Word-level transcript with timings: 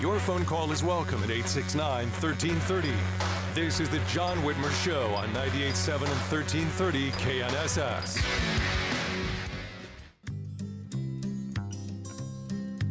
Your 0.00 0.20
phone 0.20 0.44
call 0.44 0.70
is 0.70 0.84
welcome 0.84 1.24
at 1.24 1.30
869 1.30 2.06
1330. 2.20 2.92
This 3.52 3.80
is 3.80 3.88
the 3.88 3.98
John 4.10 4.36
Whitmer 4.42 4.70
Show 4.84 5.12
on 5.16 5.26
98.7 5.30 5.94
and 6.02 6.20
1330 6.30 7.10
KNSS. 7.10 8.22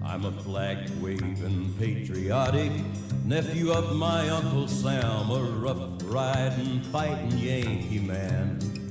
I'm 0.03 0.25
a 0.25 0.31
flag 0.33 0.89
waving 0.99 1.73
patriotic 1.79 2.73
nephew 3.23 3.71
of 3.71 3.95
my 3.95 4.27
Uncle 4.27 4.67
Sam, 4.67 5.31
a 5.31 5.39
rough 5.61 6.01
riding, 6.03 6.81
fighting 6.81 7.37
Yankee 7.37 7.99
man. 7.99 8.86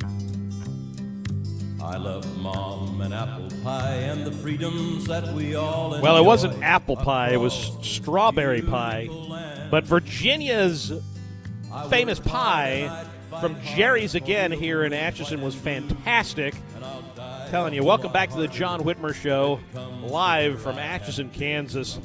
I 1.87 1.99
love 1.99 2.37
mom 2.39 3.01
and 3.01 3.15
apple 3.15 3.49
pie 3.63 3.95
and 3.95 4.27
the 4.27 4.33
freedoms 4.33 5.07
that 5.07 5.33
we 5.33 5.55
all 5.55 5.95
enjoy. 5.95 6.03
Well, 6.03 6.17
it 6.17 6.25
wasn't 6.25 6.61
apple 6.61 6.97
pie, 6.97 7.31
it 7.31 7.37
was 7.37 7.71
strawberry 7.81 8.61
pie. 8.61 9.09
But 9.71 9.85
Virginia's 9.85 10.93
famous 11.89 12.19
pie 12.19 13.07
from 13.39 13.57
Jerry's 13.63 14.17
again 14.17 14.51
here 14.51 14.83
in 14.83 14.93
Atchison 14.93 15.41
was 15.43 15.55
fantastic. 15.55 16.57
Telling 17.51 17.73
you, 17.73 17.85
welcome 17.85 18.11
back 18.11 18.31
to 18.31 18.37
the 18.37 18.49
John 18.49 18.81
Whitmer 18.81 19.15
Show, 19.15 19.61
live 20.03 20.61
from 20.61 20.79
Atchison, 20.79 21.31
Kansas, 21.31 22.01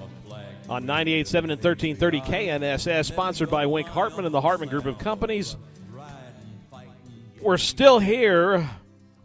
on 0.70 0.84
98.7 0.86 1.38
and 1.40 1.50
1330 1.64 2.22
KNSS, 2.22 3.06
sponsored 3.06 3.50
by 3.50 3.66
Wink 3.66 3.88
Hartman 3.88 4.26
and 4.26 4.34
the 4.34 4.42
Hartman 4.42 4.70
Group 4.70 4.86
of 4.86 5.00
Companies. 5.00 5.56
We're 7.42 7.58
still 7.58 7.98
here 7.98 8.70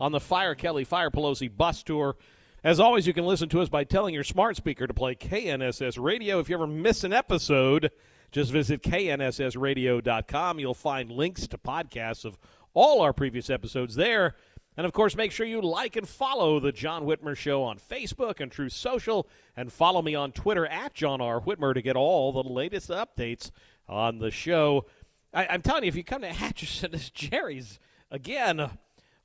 on 0.00 0.12
the 0.12 0.20
Fire 0.20 0.54
Kelly 0.54 0.84
Fire 0.84 1.10
Pelosi 1.10 1.54
bus 1.54 1.82
tour. 1.82 2.16
As 2.64 2.80
always, 2.80 3.06
you 3.06 3.12
can 3.12 3.26
listen 3.26 3.48
to 3.50 3.60
us 3.60 3.68
by 3.68 3.84
telling 3.84 4.14
your 4.14 4.24
smart 4.24 4.56
speaker 4.56 4.86
to 4.86 4.94
play 4.94 5.14
KNSS 5.14 6.02
Radio. 6.02 6.40
If 6.40 6.48
you 6.48 6.56
ever 6.56 6.66
miss 6.66 7.04
an 7.04 7.12
episode, 7.12 7.90
just 8.32 8.50
visit 8.50 8.82
knssradio.com. 8.82 10.58
You'll 10.58 10.74
find 10.74 11.10
links 11.10 11.46
to 11.48 11.58
podcasts 11.58 12.24
of 12.24 12.38
all 12.74 13.02
our 13.02 13.12
previous 13.12 13.50
episodes 13.50 13.94
there. 13.94 14.34
And 14.76 14.84
of 14.84 14.92
course, 14.92 15.16
make 15.16 15.32
sure 15.32 15.46
you 15.46 15.62
like 15.62 15.96
and 15.96 16.06
follow 16.06 16.60
the 16.60 16.72
John 16.72 17.04
Whitmer 17.04 17.36
Show 17.36 17.62
on 17.62 17.78
Facebook 17.78 18.40
and 18.40 18.52
Truth 18.52 18.72
Social, 18.72 19.26
and 19.56 19.72
follow 19.72 20.02
me 20.02 20.14
on 20.14 20.32
Twitter 20.32 20.66
at 20.66 20.92
John 20.92 21.20
R. 21.20 21.40
Whitmer 21.40 21.72
to 21.72 21.80
get 21.80 21.96
all 21.96 22.32
the 22.32 22.42
latest 22.42 22.90
updates 22.90 23.50
on 23.88 24.18
the 24.18 24.30
show. 24.30 24.84
I, 25.32 25.54
am 25.54 25.62
telling 25.62 25.84
you, 25.84 25.88
if 25.88 25.96
you 25.96 26.04
come 26.04 26.22
to 26.22 26.28
Atchison, 26.28 26.90
it's 26.92 27.10
Jerry's 27.10 27.78
again 28.10 28.70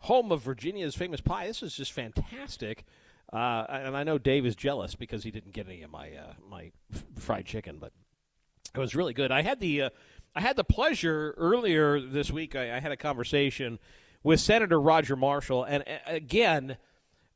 home 0.01 0.31
of 0.31 0.41
Virginia's 0.41 0.95
famous 0.95 1.22
pie. 1.22 1.47
This 1.47 1.63
is 1.63 1.75
just 1.75 1.91
fantastic. 1.94 2.85
Uh, 3.31 3.66
and 3.69 3.95
I 3.95 4.03
know 4.03 4.17
Dave 4.17 4.45
is 4.45 4.56
jealous 4.56 4.95
because 4.95 5.23
he 5.23 5.31
didn't 5.31 5.53
get 5.53 5.67
any 5.67 5.84
of 5.84 5.91
my 5.91 6.09
uh, 6.09 6.34
my 6.50 6.72
f- 6.94 7.06
fried 7.17 7.45
chicken, 7.45 7.78
but 7.79 7.94
it 8.75 8.79
was 8.79 8.94
really 8.94 9.13
good. 9.13 9.31
I 9.31 9.41
had 9.41 9.59
the 9.61 9.84
uh, 9.84 9.90
I 10.35 10.41
had 10.41 10.57
the 10.57 10.66
pleasure 10.66 11.34
earlier 11.38 12.01
this 12.01 12.29
week. 12.29 12.56
I, 12.56 12.75
I, 12.75 12.79
had 12.79 12.91
a 12.91 12.97
conversation 12.97 13.79
with 14.22 14.41
Senator 14.41 14.81
Roger 14.81 15.16
Marshall, 15.16 15.63
and 15.63 15.85
again, 16.06 16.78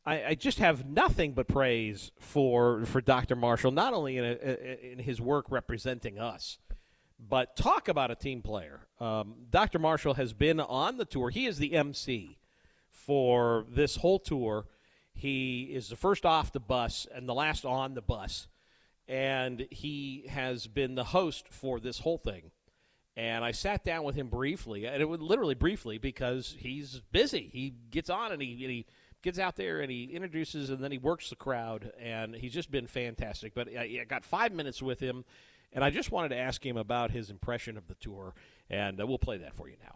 I, 0.06 0.24
I, 0.26 0.36
just 0.36 0.60
have 0.60 0.86
nothing 0.86 1.34
but 1.34 1.48
praise 1.48 2.12
for 2.20 2.84
for 2.86 3.00
Dr. 3.00 3.38
Marshall, 3.38 3.72
not 3.72 3.94
only 3.94 4.18
in 4.18 4.26
a, 4.26 4.92
in 4.92 5.00
his 5.00 5.22
work 5.22 5.46
representing 5.50 6.20
us, 6.20 6.58
but 7.20 7.56
talk 7.56 7.88
about 7.88 8.12
a 8.12 8.16
team 8.16 8.42
player. 8.42 8.82
Um, 9.00 9.36
Dr. 9.50 9.80
Marshall 9.80 10.16
has 10.16 10.34
been 10.34 10.60
on 10.60 10.98
the 10.98 11.06
tour. 11.06 11.30
He 11.30 11.46
is 11.46 11.58
the 11.58 11.74
MC 11.74 12.38
for 12.96 13.66
this 13.70 13.98
whole 13.98 14.20
tour. 14.20 14.66
He 15.14 15.64
is 15.74 15.90
the 15.90 15.96
first 15.96 16.26
off 16.26 16.52
the 16.52 16.60
bus 16.60 17.08
and 17.14 17.28
the 17.30 17.34
last 17.34 17.66
on 17.66 17.94
the 17.94 18.02
bus. 18.02 18.48
And 19.08 19.68
he 19.70 20.26
has 20.30 20.66
been 20.66 20.96
the 20.96 21.04
host 21.04 21.48
for 21.50 21.80
this 21.80 22.00
whole 22.00 22.18
thing. 22.18 22.52
And 23.16 23.46
I 23.46 23.52
sat 23.52 23.86
down 23.86 24.04
with 24.04 24.16
him 24.16 24.28
briefly, 24.28 24.86
and 24.86 25.02
it 25.02 25.08
was 25.08 25.22
literally 25.22 25.56
briefly 25.56 25.98
because 25.98 26.56
he's 26.58 27.02
busy. 27.12 27.50
He 27.54 27.74
gets 27.92 28.10
on 28.10 28.32
and 28.32 28.42
he, 28.42 28.52
and 28.64 28.72
he 28.72 28.86
gets 29.22 29.40
out 29.40 29.56
there 29.56 29.80
and 29.80 29.90
he 29.90 30.06
introduces 30.06 30.70
and 30.70 30.84
then 30.84 30.92
he 30.92 30.98
works 30.98 31.30
the 31.30 31.36
crowd. 31.36 31.94
And 32.00 32.36
he's 32.36 32.54
just 32.54 32.72
been 32.72 32.88
fantastic. 32.88 33.54
But 33.54 33.70
I, 33.70 34.00
I 34.02 34.06
got 34.06 34.26
five 34.26 34.52
minutes 34.52 34.82
with 34.82 35.00
him, 35.00 35.24
and 35.72 35.84
I 35.84 35.92
just 35.92 36.12
wanted 36.12 36.30
to 36.30 36.38
ask 36.38 36.66
him 36.66 36.78
about 36.78 37.12
his 37.12 37.30
impression 37.30 37.78
of 37.78 37.88
the 37.88 37.96
tour. 37.96 38.34
And 38.70 39.00
uh, 39.00 39.06
we'll 39.06 39.20
play 39.20 39.38
that 39.38 39.56
for 39.56 39.70
you 39.70 39.76
now. 39.82 39.96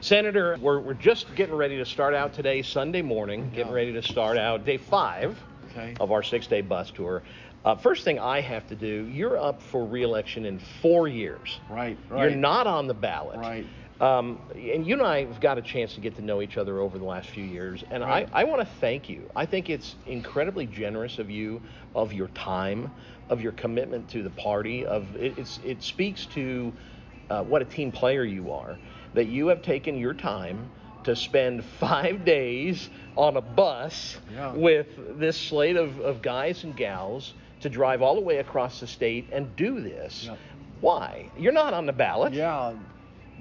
Senator, 0.00 0.56
we're, 0.60 0.78
we're 0.78 0.94
just 0.94 1.34
getting 1.34 1.56
ready 1.56 1.76
to 1.78 1.84
start 1.84 2.14
out 2.14 2.32
today, 2.32 2.62
Sunday 2.62 3.02
morning, 3.02 3.50
getting 3.52 3.72
ready 3.72 3.92
to 3.92 4.02
start 4.02 4.38
out 4.38 4.64
day 4.64 4.76
five 4.76 5.36
okay. 5.72 5.96
of 5.98 6.12
our 6.12 6.22
six 6.22 6.46
day 6.46 6.60
bus 6.60 6.92
tour. 6.92 7.24
Uh, 7.64 7.74
first 7.74 8.04
thing 8.04 8.20
I 8.20 8.40
have 8.40 8.68
to 8.68 8.76
do, 8.76 9.08
you're 9.12 9.36
up 9.36 9.60
for 9.60 9.84
reelection 9.84 10.44
in 10.44 10.60
four 10.80 11.08
years. 11.08 11.58
Right, 11.68 11.98
right. 12.08 12.30
You're 12.30 12.38
not 12.38 12.68
on 12.68 12.86
the 12.86 12.94
ballot. 12.94 13.38
Right. 13.38 13.66
Um, 14.00 14.40
and 14.54 14.86
you 14.86 14.94
and 14.94 15.02
I 15.02 15.24
have 15.24 15.40
got 15.40 15.58
a 15.58 15.62
chance 15.62 15.94
to 15.94 16.00
get 16.00 16.14
to 16.14 16.22
know 16.22 16.40
each 16.42 16.56
other 16.56 16.78
over 16.78 16.96
the 16.96 17.04
last 17.04 17.30
few 17.30 17.42
years, 17.42 17.82
and 17.90 18.04
right. 18.04 18.28
I, 18.32 18.42
I 18.42 18.44
want 18.44 18.60
to 18.60 18.68
thank 18.80 19.08
you. 19.08 19.28
I 19.34 19.46
think 19.46 19.68
it's 19.68 19.96
incredibly 20.06 20.66
generous 20.66 21.18
of 21.18 21.28
you, 21.28 21.60
of 21.96 22.12
your 22.12 22.28
time, 22.28 22.92
of 23.28 23.40
your 23.40 23.50
commitment 23.52 24.08
to 24.10 24.22
the 24.22 24.30
party. 24.30 24.86
Of 24.86 25.16
it, 25.16 25.36
it 25.64 25.82
speaks 25.82 26.26
to 26.26 26.72
uh, 27.28 27.42
what 27.42 27.60
a 27.60 27.64
team 27.64 27.90
player 27.90 28.22
you 28.22 28.52
are 28.52 28.78
that 29.14 29.26
you 29.26 29.48
have 29.48 29.62
taken 29.62 29.98
your 29.98 30.14
time 30.14 30.70
to 31.04 31.16
spend 31.16 31.64
five 31.64 32.24
days 32.24 32.90
on 33.16 33.36
a 33.36 33.40
bus 33.40 34.18
yeah. 34.32 34.52
with 34.52 35.18
this 35.18 35.36
slate 35.36 35.76
of, 35.76 35.98
of 36.00 36.22
guys 36.22 36.64
and 36.64 36.76
gals 36.76 37.34
to 37.60 37.68
drive 37.68 38.02
all 38.02 38.14
the 38.14 38.20
way 38.20 38.38
across 38.38 38.80
the 38.80 38.86
state 38.86 39.28
and 39.32 39.54
do 39.56 39.80
this. 39.80 40.24
Yeah. 40.26 40.36
Why? 40.80 41.30
You're 41.36 41.52
not 41.52 41.74
on 41.74 41.86
the 41.86 41.92
ballot. 41.92 42.32
Yeah. 42.32 42.74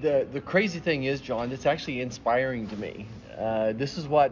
The, 0.01 0.27
the 0.31 0.41
crazy 0.41 0.79
thing 0.79 1.03
is, 1.03 1.21
John, 1.21 1.51
it's 1.51 1.65
actually 1.65 2.01
inspiring 2.01 2.67
to 2.69 2.77
me. 2.77 3.05
Uh, 3.37 3.73
this 3.73 3.97
is 3.97 4.07
what 4.07 4.31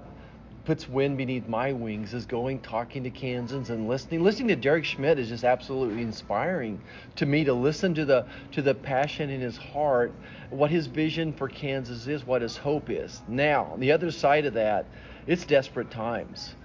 puts 0.66 0.90
wind 0.90 1.18
beneath 1.18 1.48
my 1.48 1.72
wings 1.72 2.14
is 2.14 2.26
going 2.26 2.60
talking 2.60 3.04
to 3.04 3.10
Kansans 3.10 3.70
and 3.70 3.88
listening. 3.88 4.24
Listening 4.24 4.48
to 4.50 4.56
Derek 4.56 4.84
Schmidt 4.84 5.20
is 5.20 5.30
just 5.30 5.44
absolutely 5.44 6.02
inspiring 6.02 6.82
to 7.16 7.26
me 7.26 7.44
to 7.44 7.54
listen 7.54 7.94
to 7.96 8.06
the 8.06 8.26
to 8.52 8.62
the 8.62 8.74
passion 8.74 9.30
in 9.30 9.40
his 9.40 9.58
heart, 9.58 10.12
what 10.50 10.72
his 10.72 10.88
vision 10.88 11.32
for 11.32 11.48
Kansas 11.48 12.08
is, 12.08 12.26
what 12.26 12.42
his 12.42 12.58
hope 12.58 12.90
is. 12.90 13.22
Now, 13.28 13.66
on 13.74 13.80
the 13.80 13.92
other 13.92 14.12
side 14.12 14.46
of 14.46 14.56
that, 14.56 14.88
it's 15.28 15.46
desperate 15.46 15.92
times. 15.92 16.56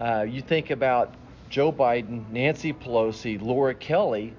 Uh, 0.00 0.22
you 0.22 0.40
think 0.40 0.70
about 0.70 1.14
Joe 1.50 1.70
Biden, 1.70 2.30
Nancy 2.30 2.72
Pelosi, 2.72 3.40
Laura 3.40 3.74
Kelly. 3.74 4.34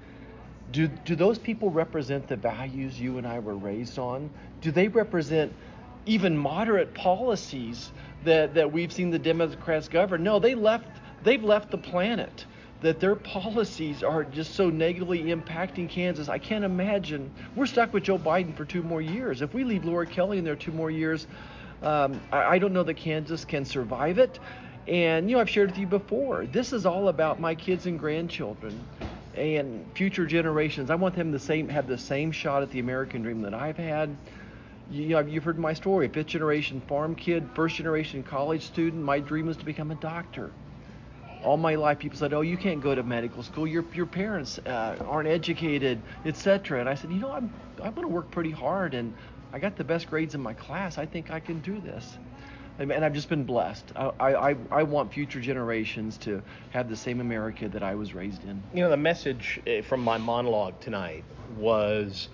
Do, 0.72 0.88
do 0.88 1.14
those 1.14 1.38
people 1.38 1.70
represent 1.70 2.26
the 2.26 2.36
values 2.36 2.98
you 2.98 3.18
and 3.18 3.26
I 3.26 3.38
were 3.38 3.54
raised 3.54 3.98
on? 3.98 4.30
Do 4.62 4.70
they 4.70 4.88
represent 4.88 5.52
even 6.06 6.36
moderate 6.36 6.94
policies 6.94 7.92
that, 8.24 8.54
that 8.54 8.72
we've 8.72 8.92
seen 8.92 9.10
the 9.10 9.18
Democrats 9.18 9.88
govern. 9.88 10.22
No, 10.22 10.38
they 10.38 10.54
left 10.54 10.86
they've 11.24 11.42
left 11.42 11.70
the 11.70 11.78
planet. 11.78 12.46
That 12.80 12.98
their 13.00 13.14
policies 13.14 14.02
are 14.02 14.24
just 14.24 14.54
so 14.56 14.68
negatively 14.70 15.24
impacting 15.24 15.88
Kansas. 15.88 16.28
I 16.28 16.38
can't 16.38 16.64
imagine. 16.64 17.30
We're 17.54 17.66
stuck 17.66 17.92
with 17.92 18.02
Joe 18.04 18.18
Biden 18.18 18.56
for 18.56 18.64
two 18.64 18.82
more 18.82 19.00
years. 19.00 19.40
If 19.40 19.54
we 19.54 19.64
leave 19.64 19.84
Laura 19.84 20.06
Kelly 20.06 20.38
in 20.38 20.44
there 20.44 20.56
two 20.56 20.72
more 20.72 20.90
years, 20.90 21.28
um, 21.82 22.20
I, 22.32 22.44
I 22.56 22.58
don't 22.58 22.72
know 22.72 22.82
that 22.82 22.94
Kansas 22.94 23.44
can 23.44 23.64
survive 23.64 24.18
it. 24.18 24.40
And 24.88 25.30
you 25.30 25.36
know, 25.36 25.40
I've 25.42 25.50
shared 25.50 25.70
with 25.70 25.78
you 25.78 25.86
before. 25.86 26.46
This 26.46 26.72
is 26.72 26.86
all 26.86 27.08
about 27.08 27.38
my 27.40 27.54
kids 27.54 27.86
and 27.86 27.98
grandchildren. 27.98 28.88
and 29.34 29.86
future 29.94 30.26
generations. 30.26 30.90
I 30.90 30.94
want 30.96 31.14
them 31.16 31.30
the 31.32 31.38
same 31.38 31.68
have 31.68 31.86
the 31.86 31.98
same 31.98 32.32
shot 32.32 32.62
at 32.62 32.70
the 32.70 32.80
American 32.80 33.22
dream 33.22 33.42
that 33.42 33.54
I've 33.54 33.76
had. 33.78 34.16
You 34.90 35.08
know, 35.08 35.20
you've 35.20 35.44
heard 35.44 35.58
my 35.58 35.72
story. 35.72 36.08
Fifth 36.08 36.26
generation 36.26 36.80
farm 36.82 37.14
kid, 37.14 37.48
first 37.54 37.76
generation 37.76 38.22
college 38.22 38.62
student. 38.62 39.02
My 39.02 39.20
dream 39.20 39.46
was 39.46 39.56
to 39.58 39.64
become 39.64 39.90
a 39.90 39.94
doctor. 39.96 40.50
All 41.44 41.56
my 41.56 41.74
life, 41.74 41.98
people 41.98 42.18
said, 42.18 42.32
"Oh, 42.32 42.42
you 42.42 42.56
can't 42.56 42.80
go 42.80 42.94
to 42.94 43.02
medical 43.02 43.42
school. 43.42 43.66
Your 43.66 43.84
your 43.94 44.06
parents 44.06 44.58
uh, 44.58 44.96
aren't 45.06 45.28
educated, 45.28 46.00
etc." 46.24 46.80
And 46.80 46.88
I 46.88 46.94
said, 46.94 47.10
"You 47.10 47.20
know, 47.20 47.32
I'm 47.32 47.52
I'm 47.82 47.94
going 47.94 48.06
to 48.06 48.12
work 48.12 48.30
pretty 48.30 48.50
hard, 48.50 48.94
and 48.94 49.14
I 49.52 49.58
got 49.58 49.76
the 49.76 49.84
best 49.84 50.08
grades 50.08 50.34
in 50.34 50.40
my 50.40 50.54
class. 50.54 50.98
I 50.98 51.06
think 51.06 51.30
I 51.30 51.40
can 51.40 51.60
do 51.60 51.80
this." 51.80 52.18
and 52.78 53.04
I've 53.04 53.12
just 53.12 53.28
been 53.28 53.44
blessed. 53.44 53.92
I, 53.94 54.34
I, 54.34 54.56
I 54.70 54.82
want 54.82 55.12
future 55.12 55.40
generations 55.40 56.16
to 56.18 56.42
have 56.70 56.88
the 56.88 56.96
same 56.96 57.20
America 57.20 57.68
that 57.68 57.82
I 57.82 57.94
was 57.94 58.14
raised 58.14 58.44
in. 58.44 58.62
You 58.72 58.82
know, 58.82 58.90
the 58.90 58.96
message 58.96 59.60
eh, 59.66 59.82
from 59.82 60.00
my 60.00 60.18
monologue 60.18 60.80
tonight 60.80 61.24
was, 61.56 62.28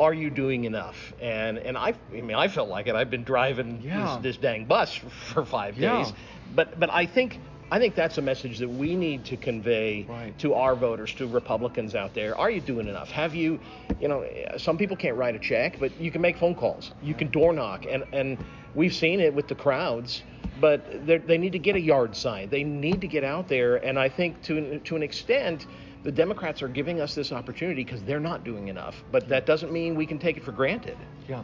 "Are 0.00 0.14
you 0.14 0.30
doing 0.30 0.64
enough?" 0.64 1.12
And 1.20 1.58
and 1.58 1.76
I, 1.76 1.94
I 2.12 2.20
mean, 2.20 2.36
I 2.36 2.48
felt 2.48 2.68
like 2.68 2.86
it. 2.86 2.94
I've 2.94 3.10
been 3.10 3.24
driving 3.24 3.80
yeah. 3.82 4.16
this, 4.16 4.36
this, 4.36 4.36
dang 4.36 4.64
bus 4.66 4.94
for, 5.32 5.44
five 5.44 5.78
yeah. 5.78 5.98
days, 5.98 6.12
but 6.54 6.78
but 6.78 6.90
I 6.90 7.06
think 7.06 7.40
I 7.70 7.78
think 7.78 7.94
that's 7.94 8.16
a 8.16 8.22
message 8.22 8.58
that 8.58 8.68
we 8.68 8.96
need 8.96 9.26
to 9.26 9.36
convey 9.36 10.06
right. 10.08 10.38
to 10.38 10.54
our 10.54 10.74
voters, 10.74 11.12
to 11.14 11.26
Republicans 11.26 11.94
out 11.94 12.14
there. 12.14 12.36
Are 12.36 12.50
you 12.50 12.60
doing 12.60 12.88
enough? 12.88 13.10
Have 13.10 13.34
you, 13.34 13.60
you 14.00 14.08
know, 14.08 14.26
some 14.56 14.78
people 14.78 14.96
can't 14.96 15.16
write 15.16 15.34
a 15.34 15.38
check, 15.38 15.78
but 15.78 15.98
you 16.00 16.10
can 16.10 16.22
make 16.22 16.38
phone 16.38 16.54
calls. 16.54 16.92
You 17.02 17.14
can 17.14 17.30
door 17.30 17.52
knock, 17.52 17.84
and 17.88 18.04
and 18.12 18.38
we've 18.74 18.94
seen 18.94 19.20
it 19.20 19.34
with 19.34 19.48
the 19.48 19.54
crowds. 19.54 20.22
But 20.60 21.06
they 21.06 21.38
need 21.38 21.52
to 21.52 21.58
get 21.60 21.76
a 21.76 21.80
yard 21.80 22.16
sign. 22.16 22.48
They 22.48 22.64
need 22.64 23.00
to 23.02 23.06
get 23.06 23.22
out 23.22 23.46
there, 23.46 23.76
and 23.76 23.96
I 23.96 24.08
think 24.08 24.42
to 24.42 24.80
to 24.80 24.96
an 24.96 25.02
extent, 25.04 25.66
the 26.02 26.12
Democrats 26.12 26.62
are 26.62 26.68
giving 26.68 27.00
us 27.00 27.14
this 27.14 27.32
opportunity 27.32 27.84
because 27.84 28.02
they're 28.02 28.20
not 28.20 28.44
doing 28.44 28.68
enough. 28.68 29.02
But 29.10 29.28
that 29.28 29.46
doesn't 29.46 29.72
mean 29.72 29.94
we 29.94 30.06
can 30.06 30.18
take 30.18 30.36
it 30.36 30.44
for 30.44 30.52
granted. 30.52 30.96
Yeah. 31.28 31.42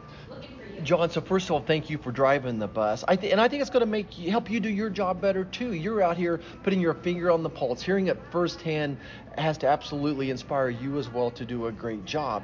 John, 0.82 1.08
so 1.10 1.20
first 1.20 1.46
of 1.46 1.52
all, 1.52 1.60
thank 1.60 1.88
you 1.88 1.98
for 1.98 2.10
driving 2.10 2.58
the 2.58 2.66
bus. 2.66 3.04
I 3.06 3.16
th- 3.16 3.32
and 3.32 3.40
I 3.40 3.48
think 3.48 3.62
it's 3.62 3.70
going 3.70 3.84
to 3.84 3.90
make 3.90 4.18
you, 4.18 4.30
help 4.30 4.50
you 4.50 4.60
do 4.60 4.68
your 4.68 4.90
job 4.90 5.20
better 5.20 5.44
too. 5.44 5.72
You're 5.72 6.02
out 6.02 6.16
here 6.16 6.40
putting 6.62 6.80
your 6.80 6.94
finger 6.94 7.30
on 7.30 7.42
the 7.42 7.50
pulse, 7.50 7.80
hearing 7.82 8.08
it 8.08 8.18
firsthand 8.30 8.96
has 9.38 9.56
to 9.58 9.68
absolutely 9.68 10.30
inspire 10.30 10.68
you 10.68 10.98
as 10.98 11.08
well 11.08 11.30
to 11.32 11.44
do 11.44 11.66
a 11.66 11.72
great 11.72 12.04
job. 12.04 12.42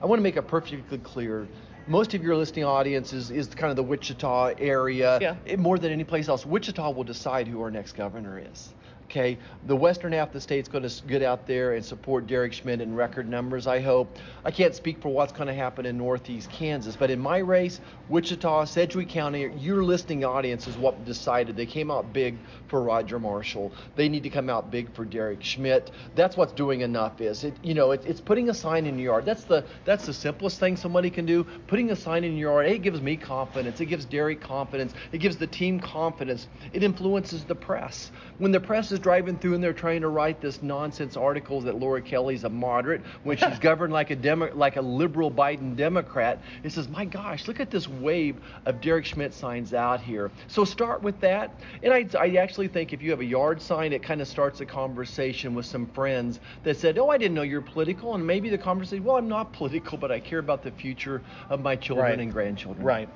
I 0.00 0.06
want 0.06 0.18
to 0.18 0.22
make 0.22 0.36
it 0.36 0.42
perfectly 0.48 0.98
clear. 0.98 1.48
Most 1.86 2.14
of 2.14 2.22
your 2.22 2.36
listening 2.36 2.64
audience 2.64 3.12
is, 3.12 3.30
is 3.30 3.48
kind 3.48 3.70
of 3.70 3.76
the 3.76 3.82
Wichita 3.82 4.54
area. 4.58 5.18
Yeah. 5.20 5.36
Eh, 5.46 5.56
more 5.56 5.78
than 5.78 5.92
any 5.92 6.04
place 6.04 6.28
else, 6.28 6.46
Wichita 6.46 6.90
will 6.90 7.04
decide 7.04 7.48
who 7.48 7.60
our 7.60 7.70
next 7.70 7.92
governor 7.92 8.40
is. 8.52 8.72
Okay, 9.12 9.36
the 9.66 9.76
western 9.76 10.10
half 10.12 10.28
of 10.28 10.32
the 10.32 10.40
state's 10.40 10.70
going 10.70 10.88
to 10.88 11.02
get 11.04 11.22
out 11.22 11.46
there 11.46 11.74
and 11.74 11.84
support 11.84 12.26
Derek 12.26 12.54
Schmidt 12.54 12.80
in 12.80 12.94
record 12.94 13.28
numbers, 13.28 13.66
I 13.66 13.78
hope. 13.78 14.16
I 14.42 14.50
can't 14.50 14.74
speak 14.74 15.02
for 15.02 15.10
what's 15.10 15.32
going 15.32 15.48
to 15.48 15.54
happen 15.54 15.84
in 15.84 15.98
northeast 15.98 16.50
Kansas, 16.50 16.96
but 16.96 17.10
in 17.10 17.18
my 17.18 17.36
race, 17.36 17.82
Wichita, 18.08 18.64
Sedgwick 18.64 19.10
County, 19.10 19.52
your 19.58 19.84
listening 19.84 20.24
audience 20.24 20.66
is 20.66 20.78
what 20.78 21.04
decided. 21.04 21.56
They 21.56 21.66
came 21.66 21.90
out 21.90 22.14
big 22.14 22.38
for 22.68 22.82
Roger 22.82 23.18
Marshall. 23.18 23.70
They 23.96 24.08
need 24.08 24.22
to 24.22 24.30
come 24.30 24.48
out 24.48 24.70
big 24.70 24.90
for 24.94 25.04
Derek 25.04 25.44
Schmidt. 25.44 25.90
That's 26.14 26.38
what's 26.38 26.54
doing 26.54 26.80
enough 26.80 27.20
is 27.20 27.44
it. 27.44 27.54
You 27.62 27.74
know, 27.74 27.90
it, 27.90 28.06
it's 28.06 28.22
putting 28.22 28.48
a 28.48 28.54
sign 28.54 28.86
in 28.86 28.98
your 28.98 29.12
yard. 29.12 29.26
That's 29.26 29.44
the 29.44 29.62
that's 29.84 30.06
the 30.06 30.14
simplest 30.14 30.58
thing 30.58 30.74
somebody 30.74 31.10
can 31.10 31.26
do. 31.26 31.44
Putting 31.66 31.90
a 31.90 31.96
sign 31.96 32.24
in 32.24 32.34
your 32.38 32.62
yard. 32.62 32.72
It 32.76 32.80
gives 32.80 33.02
me 33.02 33.18
confidence. 33.18 33.78
It 33.78 33.86
gives 33.86 34.06
Derek 34.06 34.40
confidence. 34.40 34.94
It 35.12 35.18
gives 35.18 35.36
the 35.36 35.46
team 35.46 35.80
confidence. 35.80 36.48
It 36.72 36.82
influences 36.82 37.44
the 37.44 37.54
press. 37.54 38.10
When 38.38 38.52
the 38.52 38.60
press 38.60 38.90
is 38.90 39.01
driving 39.02 39.38
through 39.38 39.54
and 39.54 39.62
they're 39.62 39.72
trying 39.72 40.00
to 40.00 40.08
write 40.08 40.40
this 40.40 40.62
nonsense 40.62 41.16
articles 41.16 41.64
that 41.64 41.78
Laura 41.78 42.00
Kelly's 42.00 42.44
a 42.44 42.48
moderate 42.48 43.02
when 43.24 43.36
she's 43.36 43.58
governed 43.60 43.92
like 43.92 44.10
a 44.10 44.16
Demo- 44.16 44.54
like 44.54 44.76
a 44.76 44.80
liberal 44.80 45.30
Biden 45.30 45.76
Democrat. 45.76 46.40
It 46.62 46.72
says, 46.72 46.88
my 46.88 47.04
gosh, 47.04 47.48
look 47.48 47.60
at 47.60 47.70
this 47.70 47.88
wave 47.88 48.36
of 48.66 48.80
Derek 48.80 49.04
Schmidt 49.04 49.34
signs 49.34 49.74
out 49.74 50.00
here. 50.00 50.30
So 50.46 50.64
start 50.64 51.02
with 51.02 51.20
that. 51.20 51.54
And 51.82 51.92
I, 51.92 52.06
I 52.18 52.36
actually 52.36 52.68
think 52.68 52.92
if 52.92 53.02
you 53.02 53.10
have 53.10 53.20
a 53.20 53.24
yard 53.24 53.60
sign, 53.60 53.92
it 53.92 54.02
kind 54.02 54.20
of 54.20 54.28
starts 54.28 54.60
a 54.60 54.66
conversation 54.66 55.54
with 55.54 55.66
some 55.66 55.86
friends 55.86 56.40
that 56.64 56.76
said, 56.76 56.98
oh, 56.98 57.08
I 57.08 57.18
didn't 57.18 57.34
know 57.34 57.42
you're 57.42 57.60
political. 57.60 58.14
And 58.14 58.26
maybe 58.26 58.48
the 58.48 58.58
conversation, 58.58 59.04
well, 59.04 59.16
I'm 59.16 59.28
not 59.28 59.52
political, 59.62 59.98
but 59.98 60.10
I 60.10 60.20
care 60.20 60.38
about 60.38 60.62
the 60.62 60.70
future 60.70 61.22
of 61.48 61.60
my 61.60 61.76
children 61.76 62.06
right. 62.06 62.18
and 62.18 62.32
grandchildren. 62.32 62.84
Right. 62.84 63.08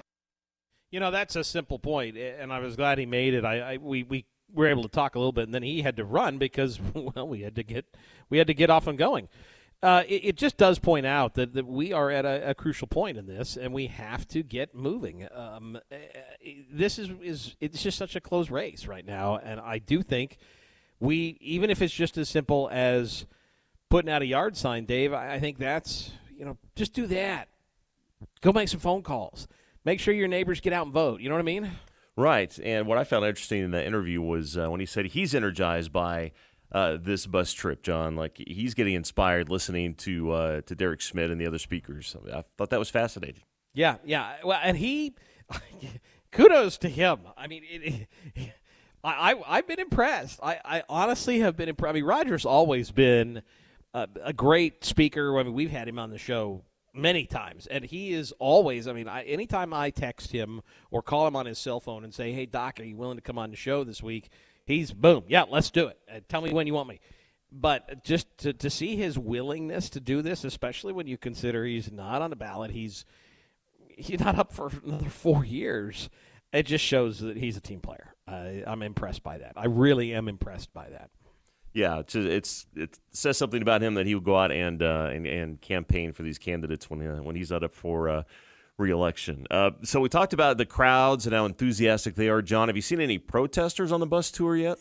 You 0.90 1.00
know, 1.00 1.10
that's 1.10 1.34
a 1.36 1.44
simple 1.44 1.78
point, 1.78 2.16
and 2.16 2.52
I 2.52 2.60
was 2.60 2.76
glad 2.76 2.98
he 2.98 3.06
made 3.06 3.34
it. 3.34 3.44
I, 3.44 3.74
I 3.74 3.76
we, 3.78 4.04
we 4.04 4.24
were 4.52 4.66
able 4.66 4.82
to 4.82 4.88
talk 4.88 5.14
a 5.14 5.18
little 5.18 5.32
bit, 5.32 5.44
and 5.44 5.54
then 5.54 5.62
he 5.62 5.82
had 5.82 5.96
to 5.96 6.04
run 6.04 6.38
because 6.38 6.80
well, 6.94 7.28
we 7.28 7.40
had 7.40 7.56
to 7.56 7.62
get 7.62 7.96
we 8.28 8.38
had 8.38 8.46
to 8.46 8.54
get 8.54 8.70
off 8.70 8.86
and 8.86 8.98
going. 8.98 9.28
Uh, 9.82 10.02
it, 10.08 10.24
it, 10.24 10.36
just 10.36 10.56
does 10.56 10.78
point 10.78 11.04
out 11.04 11.34
that, 11.34 11.52
that 11.52 11.66
we 11.66 11.92
are 11.92 12.10
at 12.10 12.24
a, 12.24 12.50
a, 12.50 12.54
crucial 12.54 12.86
point 12.86 13.18
in 13.18 13.26
this, 13.26 13.58
and 13.58 13.74
we 13.74 13.88
have 13.88 14.26
to 14.26 14.42
get 14.42 14.74
moving. 14.74 15.28
Um, 15.34 15.78
eh, 15.90 15.96
eh, 16.44 16.52
this 16.72 16.98
is 16.98 17.10
is 17.22 17.56
it's 17.60 17.82
just 17.82 17.98
such 17.98 18.16
a 18.16 18.20
close 18.20 18.50
race 18.50 18.86
right 18.86 19.04
now, 19.04 19.36
and 19.36 19.60
I 19.60 19.78
do 19.78 20.02
think 20.02 20.38
we 20.98 21.36
even 21.42 21.68
if 21.68 21.82
it's 21.82 21.92
just 21.92 22.16
as 22.16 22.28
simple 22.30 22.70
as 22.72 23.26
putting 23.90 24.10
out 24.10 24.22
a 24.22 24.26
yard 24.26 24.56
sign, 24.56 24.86
Dave. 24.86 25.12
I, 25.12 25.34
I 25.34 25.40
think 25.40 25.58
that's 25.58 26.10
you 26.34 26.46
know 26.46 26.56
just 26.74 26.94
do 26.94 27.06
that. 27.08 27.48
Go 28.40 28.52
make 28.52 28.68
some 28.68 28.80
phone 28.80 29.02
calls. 29.02 29.46
Make 29.84 30.00
sure 30.00 30.14
your 30.14 30.26
neighbors 30.26 30.60
get 30.60 30.72
out 30.72 30.86
and 30.86 30.94
vote. 30.94 31.20
You 31.20 31.28
know 31.28 31.34
what 31.34 31.40
I 31.40 31.44
mean? 31.44 31.70
Right. 32.16 32.58
And 32.62 32.86
what 32.86 32.96
I 32.96 33.04
found 33.04 33.26
interesting 33.26 33.62
in 33.62 33.70
the 33.72 33.86
interview 33.86 34.22
was 34.22 34.56
uh, 34.56 34.70
when 34.70 34.80
he 34.80 34.86
said 34.86 35.06
he's 35.06 35.34
energized 35.34 35.92
by 35.92 36.32
uh, 36.72 36.96
this 37.00 37.26
bus 37.26 37.52
trip, 37.52 37.82
John. 37.82 38.16
Like 38.16 38.42
he's 38.46 38.74
getting 38.74 38.94
inspired 38.94 39.48
listening 39.48 39.94
to 39.96 40.32
uh, 40.32 40.60
to 40.62 40.74
Derek 40.74 41.00
Schmidt 41.00 41.30
and 41.30 41.40
the 41.40 41.46
other 41.46 41.58
speakers. 41.58 42.16
I 42.32 42.42
thought 42.56 42.70
that 42.70 42.78
was 42.78 42.90
fascinating. 42.90 43.42
Yeah, 43.74 43.96
yeah. 44.04 44.36
Well, 44.42 44.58
and 44.62 44.78
he, 44.78 45.14
kudos 46.32 46.78
to 46.78 46.88
him. 46.88 47.20
I 47.36 47.46
mean, 47.46 47.62
it, 47.68 48.08
it, 48.34 48.52
I, 49.04 49.34
I 49.46 49.56
have 49.56 49.68
been 49.68 49.78
impressed. 49.78 50.40
I, 50.42 50.58
I 50.64 50.82
honestly 50.88 51.40
have 51.40 51.56
been 51.56 51.68
impressed. 51.68 51.90
I 51.90 51.94
mean, 51.94 52.04
Roger's 52.04 52.46
always 52.46 52.90
been 52.90 53.42
a, 53.92 54.08
a 54.24 54.32
great 54.32 54.84
speaker. 54.84 55.38
I 55.38 55.42
mean, 55.42 55.52
we've 55.52 55.70
had 55.70 55.86
him 55.86 55.98
on 55.98 56.10
the 56.10 56.18
show 56.18 56.62
many 56.96 57.26
times, 57.26 57.66
and 57.66 57.84
he 57.84 58.12
is 58.12 58.32
always. 58.38 58.88
I 58.88 58.92
mean, 58.92 59.08
I, 59.08 59.22
anytime 59.24 59.72
I 59.72 59.90
text 59.90 60.32
him 60.32 60.62
or 60.90 61.02
call 61.02 61.26
him 61.26 61.36
on 61.36 61.46
his 61.46 61.58
cell 61.58 61.80
phone 61.80 62.04
and 62.04 62.14
say, 62.14 62.32
"Hey, 62.32 62.46
Doc, 62.46 62.80
are 62.80 62.84
you 62.84 62.96
willing 62.96 63.16
to 63.18 63.22
come 63.22 63.38
on 63.38 63.50
the 63.50 63.56
show 63.56 63.84
this 63.84 64.02
week?" 64.02 64.30
He's 64.64 64.92
boom, 64.92 65.24
yeah, 65.28 65.44
let's 65.48 65.70
do 65.70 65.86
it. 65.86 65.98
Uh, 66.12 66.20
tell 66.28 66.40
me 66.40 66.52
when 66.52 66.66
you 66.66 66.74
want 66.74 66.88
me. 66.88 66.98
But 67.52 68.02
just 68.02 68.26
to, 68.38 68.52
to 68.52 68.68
see 68.68 68.96
his 68.96 69.16
willingness 69.16 69.88
to 69.90 70.00
do 70.00 70.22
this, 70.22 70.42
especially 70.42 70.92
when 70.92 71.06
you 71.06 71.16
consider 71.16 71.64
he's 71.64 71.92
not 71.92 72.20
on 72.20 72.30
the 72.30 72.36
ballot, 72.36 72.72
he's 72.72 73.04
he's 73.96 74.20
not 74.20 74.36
up 74.36 74.52
for 74.52 74.70
another 74.84 75.08
four 75.08 75.44
years. 75.44 76.10
It 76.52 76.64
just 76.64 76.84
shows 76.84 77.20
that 77.20 77.36
he's 77.36 77.56
a 77.56 77.60
team 77.60 77.80
player. 77.80 78.14
I'm 78.26 78.82
impressed 78.82 79.22
by 79.22 79.38
that. 79.38 79.52
I 79.56 79.66
really 79.66 80.12
am 80.12 80.28
impressed 80.28 80.72
by 80.74 80.88
that. 80.90 81.10
Yeah, 81.76 81.98
it's, 81.98 82.14
it's 82.14 82.66
it 82.74 82.98
says 83.10 83.36
something 83.36 83.60
about 83.60 83.82
him 83.82 83.94
that 83.94 84.06
he 84.06 84.14
would 84.14 84.24
go 84.24 84.34
out 84.34 84.50
and 84.50 84.82
uh, 84.82 85.10
and, 85.12 85.26
and 85.26 85.60
campaign 85.60 86.12
for 86.12 86.22
these 86.22 86.38
candidates 86.38 86.88
when 86.88 87.06
uh, 87.06 87.22
when 87.22 87.36
he's 87.36 87.50
not 87.50 87.62
up 87.62 87.74
for 87.74 88.08
uh, 88.08 88.22
reelection. 88.78 89.46
Uh, 89.50 89.72
so 89.82 90.00
we 90.00 90.08
talked 90.08 90.32
about 90.32 90.56
the 90.56 90.64
crowds 90.64 91.26
and 91.26 91.34
how 91.34 91.44
enthusiastic 91.44 92.14
they 92.14 92.30
are. 92.30 92.40
John, 92.40 92.68
have 92.68 92.76
you 92.76 92.82
seen 92.82 92.98
any 92.98 93.18
protesters 93.18 93.92
on 93.92 94.00
the 94.00 94.06
bus 94.06 94.30
tour 94.30 94.56
yet? 94.56 94.78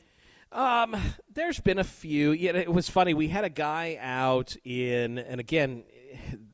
Um, 0.53 0.95
there's 1.33 1.59
been 1.59 1.79
a 1.79 1.83
few. 1.83 2.31
Yeah, 2.31 2.51
it 2.51 2.71
was 2.71 2.89
funny. 2.89 3.13
We 3.13 3.27
had 3.27 3.43
a 3.43 3.49
guy 3.49 3.97
out 3.99 4.55
in, 4.63 5.17
and 5.17 5.41
again, 5.41 5.83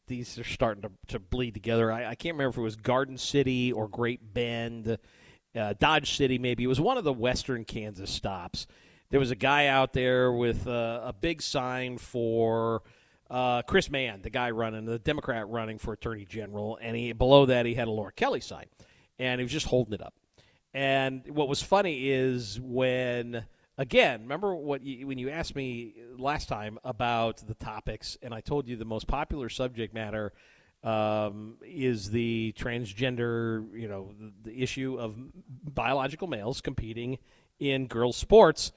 these 0.08 0.40
are 0.40 0.44
starting 0.44 0.82
to, 0.82 0.92
to 1.10 1.20
bleed 1.20 1.54
together. 1.54 1.92
I, 1.92 2.08
I 2.08 2.16
can't 2.16 2.34
remember 2.34 2.50
if 2.50 2.58
it 2.58 2.62
was 2.62 2.78
Garden 2.78 3.20
City 3.20 3.72
or 3.72 3.88
Great 3.88 4.34
Bend, 4.34 4.98
uh, 5.56 5.74
Dodge 5.78 6.18
City, 6.18 6.40
maybe. 6.40 6.64
It 6.64 6.68
was 6.68 6.82
one 6.82 6.98
of 6.98 7.04
the 7.04 7.14
western 7.14 7.64
Kansas 7.64 8.10
stops 8.10 8.66
there 9.12 9.20
was 9.20 9.30
a 9.30 9.36
guy 9.36 9.68
out 9.68 9.94
there 9.94 10.32
with 10.32 10.66
uh, 10.68 11.02
a 11.04 11.14
big 11.14 11.42
sign 11.42 11.98
for 11.98 12.82
uh, 13.30 13.62
Chris 13.62 13.90
Mann, 13.90 14.22
the 14.22 14.30
guy 14.30 14.52
running, 14.52 14.86
the 14.86 15.00
Democrat 15.00 15.48
running 15.50 15.78
for 15.78 15.94
Attorney 15.94 16.26
General, 16.26 16.80
and 16.82 16.96
he 16.96 17.14
below 17.14 17.46
that 17.46 17.66
he 17.66 17.76
had 17.76 17.88
a 17.88 17.92
Laura 17.92 18.14
Kelly 18.14 18.40
sign, 18.40 18.66
and 19.20 19.40
he 19.40 19.44
was 19.44 19.52
just 19.52 19.68
holding 19.68 19.94
it 19.94 20.02
up. 20.02 20.16
And 20.74 21.28
what 21.28 21.50
was 21.50 21.62
funny 21.62 22.10
is 22.10 22.60
when 22.62 23.46
again, 23.78 24.22
remember 24.22 24.56
what 24.56 24.82
you, 24.82 25.08
when 25.08 25.18
you 25.18 25.30
asked 25.30 25.56
me 25.56 25.94
last 26.18 26.48
time 26.48 26.80
about 26.84 27.46
the 27.46 27.56
topics, 27.56 28.18
and 28.22 28.34
I 28.34 28.40
told 28.40 28.68
you 28.68 28.78
the 28.78 28.86
most 28.86 29.08
popular 29.08 29.50
subject 29.50 29.94
matter 29.94 30.32
um, 30.84 31.58
is 31.62 32.12
the 32.12 32.54
transgender, 32.58 33.68
you 33.78 33.90
know, 33.90 34.14
the, 34.18 34.52
the 34.52 34.62
issue 34.62 34.98
of 34.98 35.16
biological 35.74 36.28
males 36.28 36.62
competing 36.62 37.18
in 37.60 37.88
girls' 37.88 38.18
sports 38.18 38.72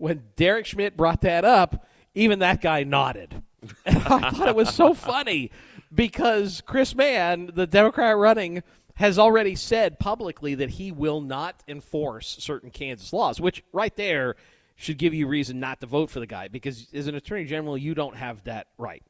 when 0.00 0.22
Derek 0.36 0.64
Schmidt 0.64 0.96
brought 0.96 1.20
that 1.20 1.44
up, 1.44 1.86
even 2.14 2.38
that 2.38 2.62
guy 2.62 2.84
nodded. 2.84 3.42
I 3.86 4.30
thought 4.30 4.48
it 4.48 4.56
was 4.56 4.74
so 4.74 4.94
funny 4.94 5.50
because 5.94 6.62
Chris 6.64 6.94
Mann, 6.94 7.50
the 7.54 7.66
Democrat 7.66 8.16
running, 8.16 8.62
has 8.94 9.18
already 9.18 9.54
said 9.54 9.98
publicly 9.98 10.54
that 10.54 10.70
he 10.70 10.90
will 10.90 11.20
not 11.20 11.62
enforce 11.68 12.36
certain 12.40 12.70
Kansas 12.70 13.12
laws, 13.12 13.40
which 13.40 13.62
right 13.72 13.94
there 13.94 14.36
should 14.74 14.96
give 14.96 15.12
you 15.12 15.26
reason 15.26 15.60
not 15.60 15.80
to 15.80 15.86
vote 15.86 16.08
for 16.08 16.20
the 16.20 16.26
guy 16.26 16.48
because 16.48 16.88
as 16.94 17.06
an 17.06 17.14
attorney 17.14 17.44
general, 17.44 17.76
you 17.76 17.94
don't 17.94 18.16
have 18.16 18.42
that 18.44 18.68
right. 18.78 19.02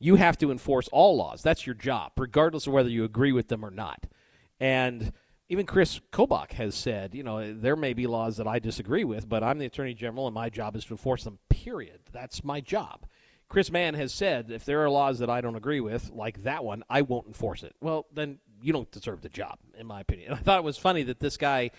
You 0.00 0.16
have 0.16 0.36
to 0.38 0.50
enforce 0.50 0.88
all 0.88 1.16
laws. 1.16 1.42
That's 1.42 1.64
your 1.64 1.76
job, 1.76 2.12
regardless 2.18 2.66
of 2.66 2.72
whether 2.72 2.88
you 2.88 3.04
agree 3.04 3.32
with 3.32 3.46
them 3.46 3.64
or 3.64 3.70
not. 3.70 4.04
And 4.58 5.12
even 5.54 5.66
Chris 5.66 6.00
Kobach 6.12 6.54
has 6.54 6.74
said, 6.74 7.14
you 7.14 7.22
know, 7.22 7.54
there 7.54 7.76
may 7.76 7.92
be 7.92 8.08
laws 8.08 8.38
that 8.38 8.48
I 8.48 8.58
disagree 8.58 9.04
with, 9.04 9.28
but 9.28 9.44
I'm 9.44 9.58
the 9.60 9.66
attorney 9.66 9.94
general 9.94 10.26
and 10.26 10.34
my 10.34 10.50
job 10.50 10.74
is 10.74 10.84
to 10.86 10.94
enforce 10.94 11.22
them, 11.22 11.38
period. 11.48 12.00
That's 12.10 12.42
my 12.42 12.60
job. 12.60 13.06
Chris 13.48 13.70
Mann 13.70 13.94
has 13.94 14.12
said 14.12 14.50
if 14.50 14.64
there 14.64 14.82
are 14.82 14.90
laws 14.90 15.20
that 15.20 15.30
I 15.30 15.40
don't 15.40 15.54
agree 15.54 15.78
with, 15.78 16.10
like 16.10 16.42
that 16.42 16.64
one, 16.64 16.82
I 16.90 17.02
won't 17.02 17.28
enforce 17.28 17.62
it. 17.62 17.72
Well, 17.80 18.06
then 18.12 18.40
you 18.62 18.72
don't 18.72 18.90
deserve 18.90 19.20
the 19.20 19.28
job, 19.28 19.58
in 19.78 19.86
my 19.86 20.00
opinion. 20.00 20.32
I 20.32 20.38
thought 20.38 20.58
it 20.58 20.64
was 20.64 20.76
funny 20.76 21.04
that 21.04 21.20
this 21.20 21.36
guy 21.36 21.70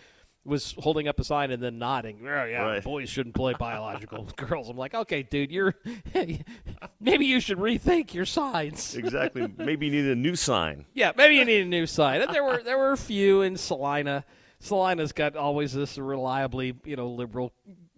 was 0.46 0.76
holding 0.78 1.08
up 1.08 1.20
a 1.20 1.24
sign 1.24 1.50
and 1.52 1.62
then 1.62 1.80
nodding. 1.80 2.20
Oh, 2.22 2.46
yeah, 2.46 2.62
Right. 2.64 2.84
boys 2.84 3.10
shouldn't 3.10 3.34
play 3.36 3.54
biological 3.60 4.24
girls. 4.36 4.70
I'm 4.70 4.78
like, 4.78 4.94
okay, 4.94 5.24
dude, 5.24 5.52
you're 5.52 5.74
maybe 7.00 7.26
you 7.26 7.40
should 7.40 7.58
rethink 7.58 8.14
your 8.14 8.26
signs. 8.26 8.96
Exactly. 8.96 9.52
Maybe 9.58 9.88
you 9.88 9.92
need 9.92 10.06
a 10.12 10.16
new 10.16 10.36
sign. 10.36 10.86
Yeah, 10.94 11.12
maybe 11.16 11.36
you 11.36 11.46
need 11.46 11.62
a 11.62 11.66
new 11.70 11.86
sign. 11.86 12.22
And 12.22 12.34
there 12.34 12.44
were 12.44 12.62
there 12.64 12.78
were 12.78 12.92
a 12.92 12.98
few 12.98 13.42
in 13.42 13.58
Salina. 13.58 14.26
Salina's 14.60 15.12
got 15.12 15.36
always 15.36 15.74
this 15.74 15.98
reliably, 15.98 16.76
you 16.86 16.96
know, 16.96 17.08
liberal 17.10 17.54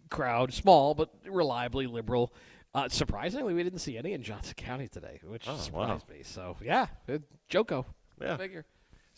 crowd, 0.10 0.54
small 0.54 0.94
but 0.96 1.10
reliably 1.28 1.88
liberal. 1.88 2.34
Uh, 2.74 2.88
surprisingly, 2.90 3.54
we 3.54 3.64
didn't 3.64 3.80
see 3.80 3.98
any 3.98 4.14
in 4.14 4.22
Johnson 4.22 4.54
County 4.56 4.88
today, 4.88 5.20
which 5.24 5.48
Oh, 5.48 5.54
wow. 5.54 5.58
surprised 5.58 6.10
me. 6.10 6.22
So 6.24 6.58
yeah, 6.62 6.88
it, 7.08 7.22
JoCo. 7.50 7.86
Yeah. 8.22 8.38
Figure. 8.38 8.66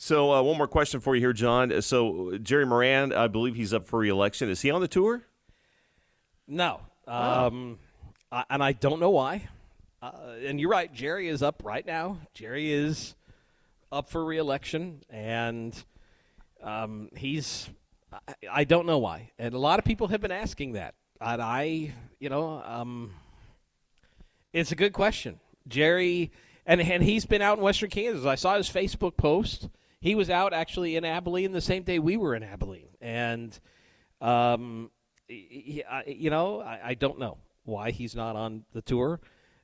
So, 0.01 0.31
uh, 0.31 0.41
one 0.41 0.57
more 0.57 0.67
question 0.67 1.01
for 1.01 1.13
you 1.13 1.19
here, 1.19 1.33
John. 1.33 1.81
So, 1.81 2.37
Jerry 2.41 2.65
Moran, 2.65 3.11
I 3.11 3.27
believe 3.27 3.55
he's 3.55 3.73
up 3.73 3.85
for 3.85 3.99
reelection. 3.99 4.49
Is 4.49 4.61
he 4.61 4.71
on 4.71 4.79
the 4.79 4.87
tour? 4.87 5.23
No, 6.47 6.79
um, 7.05 7.79
I, 8.31 8.45
and 8.49 8.63
I 8.63 8.71
don't 8.71 9.01
know 9.01 9.09
why. 9.09 9.49
Uh, 10.01 10.35
and 10.45 10.57
you're 10.57 10.69
right, 10.69 10.91
Jerry 10.93 11.27
is 11.27 11.43
up 11.43 11.63
right 11.65 11.85
now. 11.85 12.17
Jerry 12.33 12.71
is 12.71 13.13
up 13.91 14.09
for 14.09 14.23
reelection, 14.23 15.03
and 15.09 15.75
um, 16.63 17.09
he's. 17.17 17.69
I, 18.13 18.35
I 18.49 18.63
don't 18.63 18.85
know 18.85 18.99
why, 18.99 19.31
and 19.37 19.53
a 19.53 19.59
lot 19.59 19.79
of 19.79 19.85
people 19.85 20.07
have 20.07 20.21
been 20.21 20.31
asking 20.31 20.73
that. 20.73 20.95
And 21.19 21.41
I, 21.41 21.93
you 22.21 22.29
know, 22.29 22.63
um, 22.65 23.11
it's 24.53 24.71
a 24.71 24.75
good 24.75 24.93
question. 24.93 25.41
Jerry, 25.67 26.31
and 26.65 26.79
and 26.79 27.03
he's 27.03 27.25
been 27.25 27.41
out 27.41 27.57
in 27.57 27.63
Western 27.65 27.89
Kansas. 27.89 28.25
I 28.25 28.35
saw 28.35 28.55
his 28.55 28.69
Facebook 28.69 29.17
post. 29.17 29.67
He 30.01 30.15
was 30.15 30.29
out 30.29 30.53
actually 30.53 30.95
in 30.95 31.03
Abilene 31.03 31.51
the 31.51 31.61
same 31.61 31.83
day 31.83 31.99
we 31.99 32.15
were 32.17 32.35
in 32.35 32.43
Abilene, 32.43 32.89
and 33.01 33.57
um, 34.21 34.91
he, 35.27 35.83
I, 35.89 36.03
you 36.07 36.29
know, 36.29 36.61
I, 36.61 36.79
I 36.83 36.93
don't 36.93 37.19
know 37.19 37.37
why 37.65 37.91
he's 37.91 38.15
not 38.15 38.35
on 38.35 38.63
the 38.73 38.81
tour. 38.81 39.19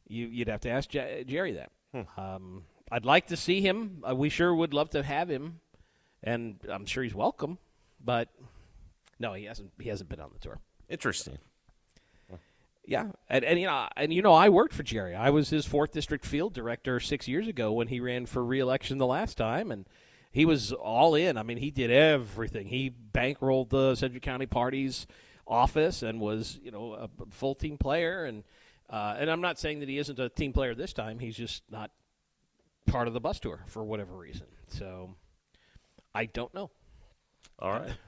You, 0.08 0.27
you'd 0.27 0.50
have 0.50 0.62
to 0.62 0.70
ask 0.70 0.89
J- 0.89 1.24
Jerry 1.25 1.54
that. 1.54 1.72
Um, 2.18 2.63
I'd 2.92 3.06
like 3.06 3.27
to 3.27 3.38
see 3.38 3.62
him. 3.62 4.04
Uh, 4.08 4.13
we 4.13 4.30
sure 4.30 4.54
would 4.54 4.74
love 4.74 4.89
to 4.92 5.04
have 5.04 5.30
him, 5.30 5.62
and 6.22 6.60
I'm 6.70 6.86
sure 6.86 7.04
he's 7.04 7.15
welcome. 7.15 7.58
But 8.04 8.30
no, 9.20 9.34
he 9.34 9.46
hasn't. 9.46 9.72
He 9.80 9.89
hasn't 9.89 10.10
been 10.10 10.20
on 10.20 10.32
the 10.34 10.39
tour. 10.39 10.60
Interesting. 10.89 11.38
Yeah, 12.88 13.08
and, 13.30 13.44
and 13.44 13.60
you 13.60 13.65
know, 13.65 13.88
and 13.98 14.13
you 14.13 14.22
know, 14.22 14.34
I 14.34 14.50
worked 14.50 14.74
for 14.74 14.84
Jerry. 14.84 15.15
I 15.15 15.32
was 15.32 15.50
his 15.50 15.65
fourth 15.65 15.92
district 15.92 16.24
field 16.24 16.54
director 16.54 17.00
six 17.00 17.27
years 17.27 17.48
ago 17.48 17.72
when 17.72 17.88
he 17.88 18.00
ran 18.00 18.27
for 18.27 18.46
reelection 18.46 19.00
the 19.00 19.08
last 19.08 19.38
time, 19.38 19.72
and 19.72 19.88
he 20.36 20.44
was 20.44 20.74
all 20.74 21.15
in. 21.15 21.38
I 21.38 21.44
mean, 21.44 21.56
he 21.56 21.72
did 21.72 21.89
everything. 21.89 22.68
He 22.68 22.92
bankrolled 23.13 23.70
the 23.70 23.96
Sedgwick 23.96 24.22
County 24.22 24.46
Party's 24.46 25.08
office 25.48 26.04
and 26.04 26.20
was, 26.20 26.60
you 26.62 26.72
know, 26.72 26.92
a 26.92 27.10
full 27.32 27.56
team 27.56 27.77
player. 27.77 28.25
And 28.25 28.44
uh, 28.89 29.15
and 29.18 29.32
I'm 29.32 29.39
not 29.39 29.58
saying 29.58 29.80
that 29.80 29.88
he 29.88 29.98
isn't 29.98 30.20
a 30.20 30.27
team 30.27 30.51
player 30.51 30.75
this 30.75 30.92
time. 30.92 31.20
He's 31.20 31.38
just 31.38 31.63
not 31.72 31.89
part 32.86 33.08
of 33.08 33.13
the 33.13 33.22
bus 33.22 33.39
tour 33.39 33.63
for 33.65 33.86
whatever 33.86 34.13
reason. 34.13 34.48
So 34.68 35.15
I 36.13 36.25
don't 36.25 36.54
know. 36.54 36.70
All 37.58 37.72
right. 37.72 37.94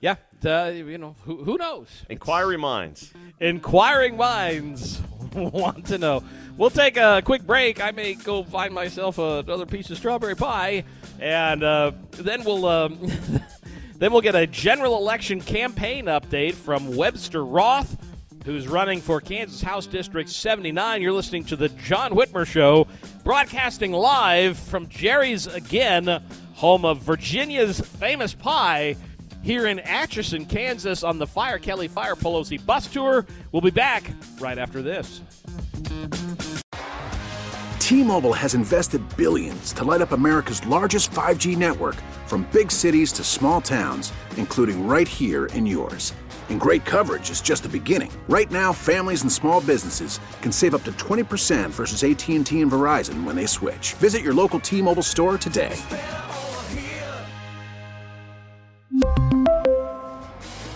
Yeah, 0.00 0.16
uh, 0.44 0.72
you 0.74 0.98
know, 0.98 1.14
who, 1.22 1.42
who 1.42 1.56
knows? 1.56 1.88
Inquiry 2.10 2.58
minds. 2.58 3.14
Inquiring 3.40 4.16
minds 4.18 5.00
want 5.52 5.86
to 5.86 5.98
know. 5.98 6.24
We'll 6.56 6.70
take 6.70 6.96
a 6.96 7.20
quick 7.24 7.42
break. 7.42 7.82
I 7.82 7.90
may 7.90 8.14
go 8.14 8.42
find 8.42 8.72
myself 8.72 9.18
another 9.18 9.66
piece 9.66 9.90
of 9.90 9.98
strawberry 9.98 10.34
pie, 10.34 10.84
and 11.20 11.62
uh, 11.62 11.92
then 12.12 12.42
we'll 12.42 12.64
um, 12.64 12.98
then 13.98 14.12
we'll 14.12 14.22
get 14.22 14.34
a 14.34 14.46
general 14.46 14.96
election 14.96 15.40
campaign 15.42 16.06
update 16.06 16.54
from 16.54 16.96
Webster 16.96 17.44
Roth, 17.44 17.98
who's 18.46 18.66
running 18.66 19.02
for 19.02 19.20
Kansas 19.20 19.60
House 19.60 19.86
District 19.86 20.30
79. 20.30 21.02
You're 21.02 21.12
listening 21.12 21.44
to 21.44 21.56
the 21.56 21.68
John 21.68 22.12
Whitmer 22.12 22.46
Show, 22.46 22.86
broadcasting 23.22 23.92
live 23.92 24.58
from 24.58 24.88
Jerry's 24.88 25.46
again, 25.46 26.22
home 26.54 26.86
of 26.86 27.02
Virginia's 27.02 27.78
famous 27.80 28.32
pie 28.32 28.96
here 29.46 29.68
in 29.68 29.78
Atchison, 29.78 30.44
Kansas, 30.44 31.04
on 31.04 31.18
the 31.18 31.26
Fire 31.26 31.58
Kelly 31.58 31.86
Fire 31.86 32.16
Pelosi 32.16 32.64
bus 32.66 32.88
tour. 32.88 33.24
We'll 33.52 33.62
be 33.62 33.70
back 33.70 34.10
right 34.40 34.58
after 34.58 34.82
this. 34.82 35.22
T-Mobile 37.78 38.32
has 38.32 38.54
invested 38.54 39.00
billions 39.16 39.72
to 39.74 39.84
light 39.84 40.00
up 40.00 40.10
America's 40.10 40.66
largest 40.66 41.12
5G 41.12 41.56
network 41.56 41.94
from 42.26 42.48
big 42.50 42.72
cities 42.72 43.12
to 43.12 43.22
small 43.22 43.60
towns, 43.60 44.12
including 44.36 44.88
right 44.88 45.06
here 45.06 45.46
in 45.46 45.64
yours. 45.64 46.12
And 46.48 46.60
great 46.60 46.84
coverage 46.84 47.30
is 47.30 47.40
just 47.40 47.62
the 47.62 47.68
beginning. 47.68 48.10
Right 48.28 48.50
now, 48.50 48.72
families 48.72 49.22
and 49.22 49.30
small 49.30 49.60
businesses 49.60 50.18
can 50.42 50.50
save 50.50 50.74
up 50.74 50.82
to 50.84 50.92
20% 50.92 51.70
versus 51.70 52.02
AT&T 52.02 52.60
and 52.60 52.70
Verizon 52.70 53.22
when 53.22 53.36
they 53.36 53.46
switch. 53.46 53.94
Visit 53.94 54.22
your 54.22 54.34
local 54.34 54.58
T-Mobile 54.58 55.04
store 55.04 55.38
today. 55.38 55.76